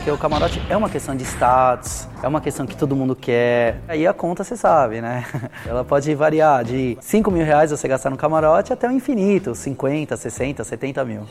[0.00, 3.82] porque o camarote é uma questão de status, é uma questão que todo mundo quer.
[3.86, 5.26] Aí a conta você sabe, né?
[5.68, 10.16] Ela pode variar de 5 mil reais você gastar no camarote até o infinito, 50,
[10.16, 11.26] 60, 70 mil.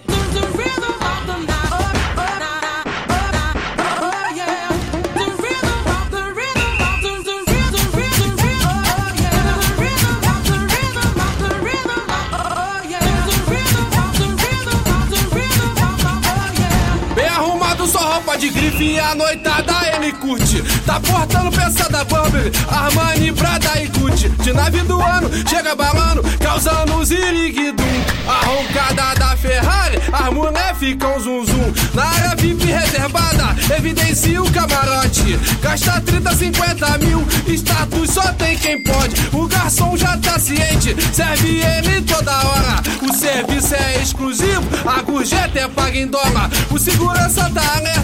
[18.37, 20.61] De grife e a noitada ele curte.
[20.85, 24.29] Tá portando peça da Burberry, Armani, Prada e Gucci.
[24.29, 27.83] De nave do ano, chega balando, causando ziriguidum.
[28.27, 31.73] A roncada da Ferrari, as mulher ficam zum zum.
[31.93, 35.39] Na área VIP reservada, evidencia o camarote.
[35.61, 39.15] Gasta 30, 50 mil, status só tem quem pode.
[39.33, 42.81] O garçom já tá ciente, serve ele toda hora.
[43.01, 46.49] O serviço é exclusivo, a gorjeta é paga em dólar.
[46.69, 47.98] O segurança tá alerta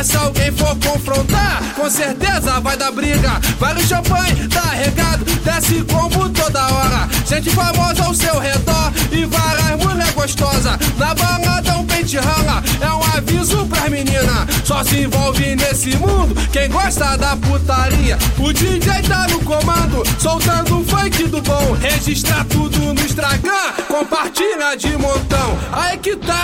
[0.00, 3.38] Mas se alguém for confrontar, com certeza vai dar briga.
[3.58, 7.06] Vai no champanhe, tá regado, desce combo toda hora.
[7.26, 10.78] Gente famosa ao seu redor e várias mulher gostosa.
[10.96, 14.48] Na balada um pente rala, é um aviso pras meninas.
[14.64, 18.16] Só se envolve nesse mundo quem gosta da putaria.
[18.38, 21.76] O DJ tá no comando, soltando funk do bom.
[21.78, 25.58] Registra tudo no Instagram, compartilha de montão.
[25.72, 26.39] Aí que tá,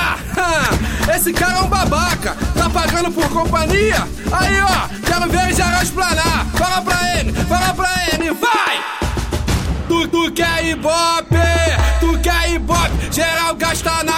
[1.16, 4.06] esse cara é um babaca, tá pagando por companhia.
[4.30, 6.46] Aí ó, quero ver já explanar.
[6.54, 8.84] Fala pra ele, fala pra ele, vai!
[9.88, 11.36] Tu, tu quer ibope,
[12.00, 14.15] tu quer ibope, geral gasta na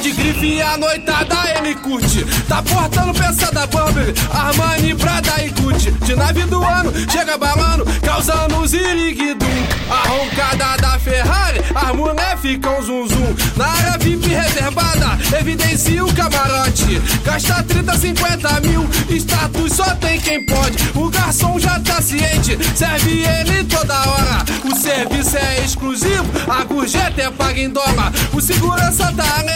[0.00, 2.24] de grife e a noitada ele curte.
[2.48, 5.90] Tá portando peça da Burberry, Armani, Prada e Gucci.
[5.90, 9.46] De nave do ano, chega balando, causando ziriguidum.
[9.90, 13.36] A roncada da Ferrari, as mulher ficam zum zum.
[13.56, 17.00] Na área VIP reservada, evidencia o camarote.
[17.24, 20.76] Gasta 30, 50 mil, status só tem quem pode.
[20.94, 24.44] O garçom já tá ciente, serve ele toda hora.
[24.64, 28.12] O serviço é exclusivo, a gorjeta é paga em dólar.
[28.32, 29.55] O segurança tá alerta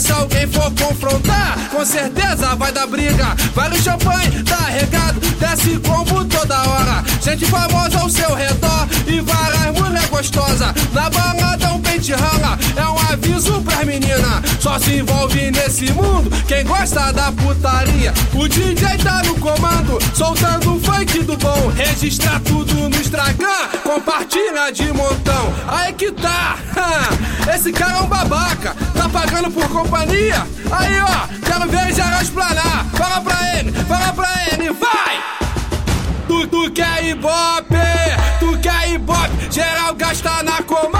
[0.00, 3.36] se alguém for confrontar, com certeza vai dar briga.
[3.54, 7.04] Vai no champanhe, tá regado, desce combo toda hora.
[7.22, 10.74] Gente famosa ao seu redor e várias mulher gostosa.
[10.92, 14.40] Na balada um pente rala, é um aviso pras meninas.
[14.58, 18.14] Só se envolve nesse mundo quem gosta da putaria.
[18.34, 21.72] O DJ tá no comando, soltando funk do bom.
[21.76, 25.52] Registra tudo no Instagram, compartilha de montão.
[25.68, 26.58] Aí que tá,
[27.54, 30.46] esse cara é um babaca, tá pagando por companhia.
[30.70, 32.86] Aí ó, quero ver já explanar.
[32.96, 35.20] Fala pra ele, fala pra ele, vai!
[36.26, 37.76] Tu, tu quer ibope,
[38.38, 40.99] tu quer ibope, geral gasta na comanda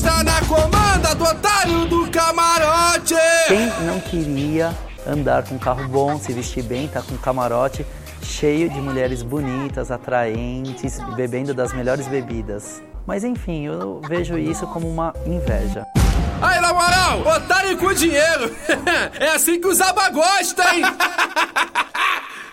[0.00, 3.14] gasta na comanda do otário do camarote.
[3.48, 4.74] Quem não queria
[5.06, 7.84] andar com um carro bom, se vestir bem, tá com um camarote
[8.22, 12.82] cheio de mulheres bonitas, atraentes, bebendo das melhores bebidas.
[13.06, 15.86] Mas enfim, eu vejo isso como uma inveja.
[16.40, 18.54] Aí, na moral, otário com dinheiro.
[19.20, 20.82] é assim que os aba gosta, hein?